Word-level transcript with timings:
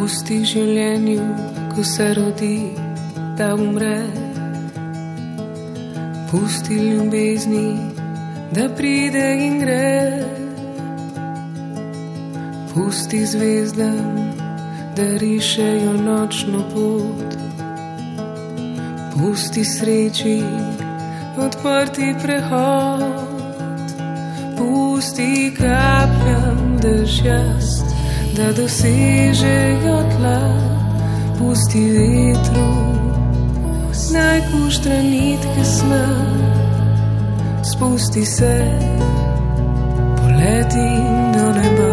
Pusti 0.00 0.38
življenju, 0.48 1.24
ko 1.74 1.82
se 1.84 2.04
rodi, 2.16 2.70
da 3.36 3.50
umre. 3.52 3.98
Pusti 6.30 6.78
ljubezni, 6.86 7.66
da 8.56 8.70
pride 8.78 9.26
in 9.44 9.58
gre. 9.60 9.90
Pusti 12.72 13.20
zvezdam, 13.34 14.16
da 14.96 15.10
rišejo 15.20 15.92
nočno 16.06 16.64
pot. 16.72 17.36
Pusti 19.18 19.66
sreči, 19.74 20.38
odprti 21.36 22.14
prehod. 22.24 23.04
Pusti 24.56 25.30
kapljam 25.60 26.76
dežja 26.80 27.42
da 28.36 28.52
dosežejo 28.52 29.96
tla, 30.16 30.40
pusti 31.38 31.90
vetru, 31.90 32.70
naj 34.12 34.40
kuštra 34.50 35.02
nitke 35.02 35.64
sna, 35.64 36.04
spusti 37.62 38.26
se, 38.26 38.54
poleti 40.16 40.90
do 41.34 41.46
neba. 41.58 41.90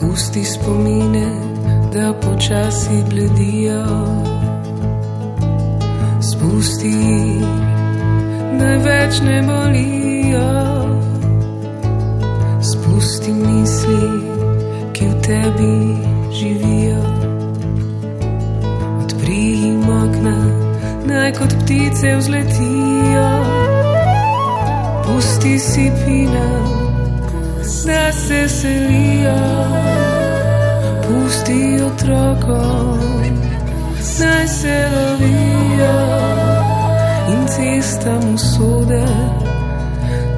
Pusti 0.00 0.44
spomine, 0.44 1.26
da 1.94 2.12
počasi 2.12 3.04
bledijo. 3.10 3.84
Spusti, 6.20 6.94
da 8.58 8.70
več 8.86 9.20
ne 9.20 9.42
bolijo. 9.46 10.48
Spusti 12.62 13.32
misli, 13.32 14.08
ki 14.92 15.06
v 15.06 15.20
tebi 15.22 15.76
živijo. 16.38 17.02
Odpri 19.04 19.42
jim 19.62 19.82
okna, 19.82 20.38
naj 21.06 21.32
kot 21.38 21.54
ptice 21.62 22.16
vzletijo. 22.16 23.28
Pusti 25.06 25.58
si 25.58 25.90
pina, 26.02 26.48
da 27.86 28.12
se 28.12 28.48
selijo 28.48 30.03
pusti 31.54 31.82
otrokom, 31.82 32.98
naj 34.20 34.48
se 34.48 34.88
lovijo 34.94 35.94
in 37.28 37.46
cestam 37.46 38.34
usode, 38.34 39.04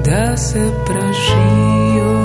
da 0.05 0.37
se 0.37 0.71
pražijo. 0.85 2.17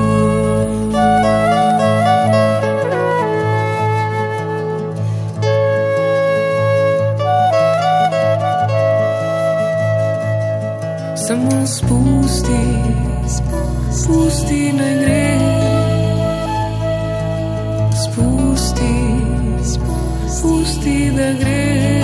Samo 11.16 11.66
spusti, 11.66 12.62
spusti 13.90 14.72
naj 14.72 14.94
gre. 14.94 15.61
Spusti, 18.02 18.94
spusti 20.26 21.10
da 21.16 21.32
gre. 21.38 22.02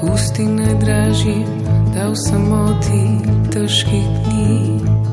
Pusti 0.00 0.44
najdražjim, 0.46 1.48
da 1.94 2.08
v 2.08 2.14
samoti 2.28 3.04
težkih 3.52 4.08
dni 4.24 5.07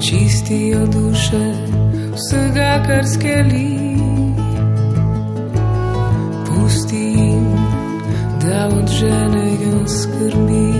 čistijo 0.00 0.86
duše 0.86 1.54
vsega, 2.14 2.82
kar 2.86 3.04
skeli. 3.14 3.96
Pusti 6.48 6.96
jim, 6.96 7.56
da 8.42 8.68
odženejo 8.78 9.88
skrbi. 9.88 10.72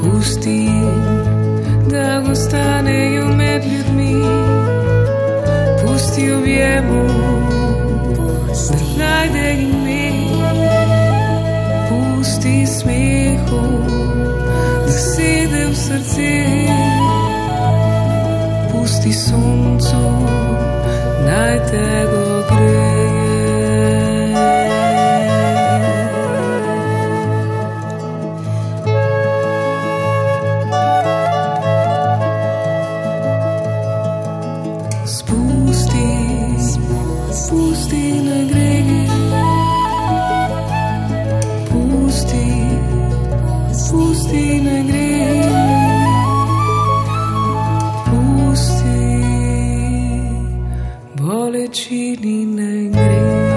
Pusti 0.00 0.50
jim, 0.50 1.04
da 1.90 2.30
ostanejo 2.30 3.28
med 3.28 3.62
ljudmi. 3.64 4.14
Pusti 5.86 6.32
objemu, 6.32 7.08
najde 8.98 9.52
ime. 9.62 10.12
Pusti 11.88 12.66
smehu, 12.66 13.62
da 14.86 14.92
sede 14.92 15.66
v 15.66 15.74
srce 15.74 16.57
pusti 19.48 19.80
soncu, 19.80 20.04
naj 21.26 21.58
te 21.70 21.86
ogreje. 22.20 22.88
Spusti, 35.16 36.08
spusti 37.40 38.04
naj 38.26 38.44
gre. 38.50 38.74
Pusti, 41.70 42.46
pusti 43.90 44.44
naj 44.64 44.82
gre. 44.88 45.47
chỉ 51.88 52.16
đi 52.16 52.44
nơi 52.44 52.90
ngày 52.92 53.47